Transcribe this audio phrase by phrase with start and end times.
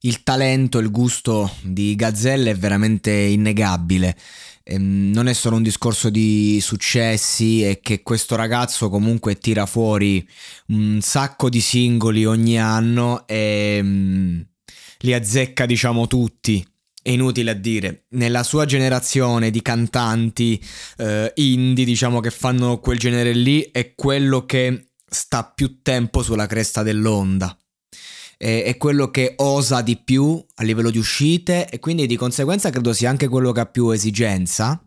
[0.00, 4.16] Il talento, il gusto di Gazzelle è veramente innegabile.
[4.62, 10.26] Ehm, non è solo un discorso di successi, è che questo ragazzo comunque tira fuori
[10.68, 14.44] un sacco di singoli ogni anno e um,
[14.98, 16.66] li azzecca, diciamo, tutti.
[17.00, 20.60] È inutile a dire, nella sua generazione di cantanti
[20.98, 26.46] eh, indie, diciamo, che fanno quel genere lì, è quello che sta più tempo sulla
[26.46, 27.56] cresta dell'onda
[28.36, 32.92] è, quello che osa di più a livello di uscite e quindi di conseguenza credo
[32.92, 34.82] sia anche quello che ha più esigenza.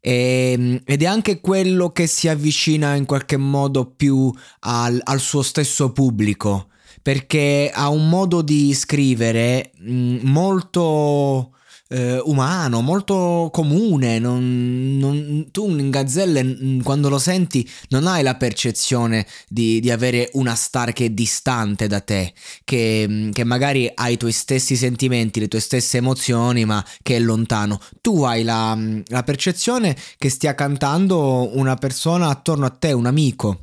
[0.00, 5.20] E, ehm, ed è anche quello che si avvicina in qualche modo più al, al
[5.20, 6.68] suo stesso pubblico
[7.02, 11.52] perché ha un modo di scrivere mh, molto
[11.92, 14.18] eh, umano, molto comune.
[14.18, 20.30] Non, non, tu in gazzelle quando lo senti non hai la percezione di, di avere
[20.32, 22.32] una star che è distante da te,
[22.64, 27.16] che, mm, che, magari ha i tuoi stessi sentimenti, le tue stesse emozioni, ma che
[27.16, 27.78] è lontano.
[28.00, 33.06] Tu hai la, mm, la percezione che stia cantando una persona attorno a te, un
[33.06, 33.58] amico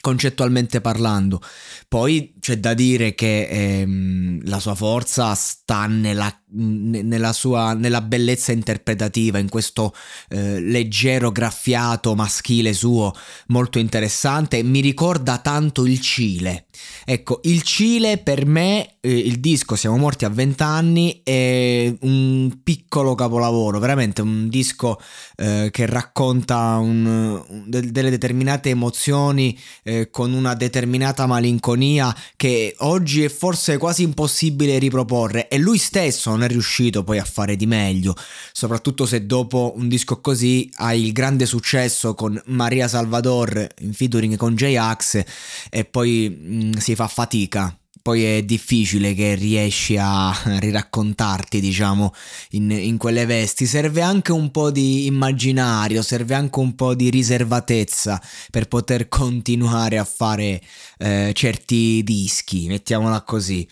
[0.00, 1.40] concettualmente parlando.
[1.88, 8.52] Poi c'è da dire che ehm, la sua forza sta nella, nella, sua, nella bellezza
[8.52, 9.94] interpretativa, in questo
[10.28, 13.12] eh, leggero graffiato maschile suo
[13.48, 14.62] molto interessante.
[14.62, 16.66] Mi ricorda tanto il Cile.
[17.04, 23.78] Ecco, il Cile per me, il disco Siamo morti a vent'anni, è un piccolo capolavoro,
[23.78, 25.00] veramente un disco
[25.36, 33.24] eh, che racconta un, un, delle determinate emozioni eh, con una determinata malinconia che oggi
[33.24, 35.48] è forse quasi impossibile riproporre.
[35.48, 38.14] E lui stesso non è riuscito poi a fare di meglio,
[38.52, 44.36] soprattutto se dopo un disco così hai il grande successo con Maria Salvador in featuring
[44.36, 45.22] con J-Ax
[45.70, 52.12] e poi mh, mm, si fa fatica poi è difficile che riesci a riraccontarti, diciamo,
[52.50, 53.64] in, in, quelle vesti.
[53.64, 58.20] Serve anche un po' di immaginario, serve anche un po' di riservatezza
[58.50, 60.60] per poter continuare a fare
[60.98, 63.66] eh, certi dischi, mettiamola così.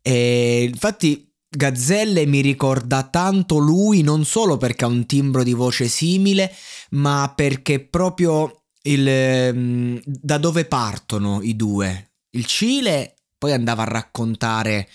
[0.00, 5.88] E infatti Gazzelle mi ricorda tanto lui non solo perché ha un timbro di voce
[5.88, 6.54] simile,
[6.90, 12.12] ma perché proprio il, mm, da dove partono i due.
[12.36, 14.88] Il Cile poi andava a raccontare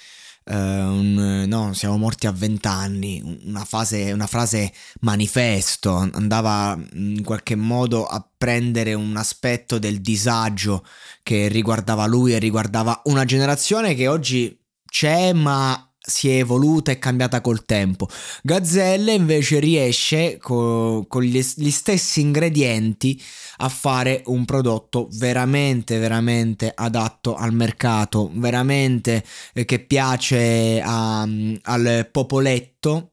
[0.46, 8.08] uh, un, no, siamo morti a vent'anni, una, una frase manifesto, andava in qualche modo
[8.08, 10.84] a prendere un aspetto del disagio
[11.22, 17.00] che riguardava lui e riguardava una generazione che oggi c'è ma si è evoluta e
[17.00, 18.08] cambiata col tempo.
[18.44, 23.22] Gazzelle invece riesce co- con gli, gli, stessi ingredienti
[23.58, 29.24] a fare un prodotto veramente, veramente adatto al mercato, veramente
[29.54, 33.12] eh, che piace a, al popoletto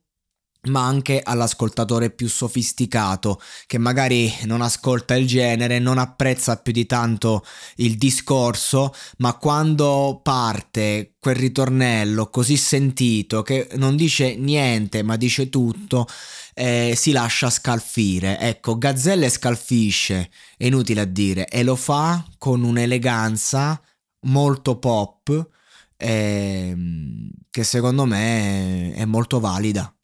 [0.67, 6.87] ma anche all'ascoltatore più sofisticato che magari non ascolta il genere, non apprezza più di
[6.87, 7.45] tanto
[7.77, 15.49] il discorso, ma quando parte quel ritornello così sentito che non dice niente ma dice
[15.49, 16.07] tutto,
[16.55, 18.39] eh, si lascia scalfire.
[18.39, 23.81] Ecco, Gazzelle scalfisce, è inutile a dire, e lo fa con un'eleganza
[24.27, 25.55] molto pop
[25.97, 29.96] ehm, che secondo me è molto valida.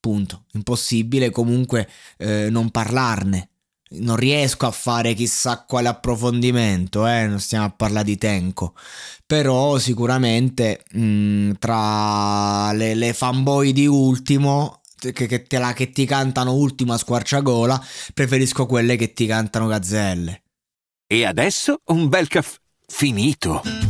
[0.00, 0.44] Punto.
[0.52, 3.50] Impossibile comunque eh, non parlarne.
[3.92, 7.26] Non riesco a fare chissà quale approfondimento, eh?
[7.26, 8.74] non stiamo a parlare di Tenko,
[9.26, 15.90] però sicuramente mh, mm, tra le, le fanboy di Ultimo che, che, te la, che
[15.90, 20.42] ti cantano Ultima squarciagola, preferisco quelle che ti cantano Gazzelle.
[21.06, 23.89] E adesso un bel caffè finito.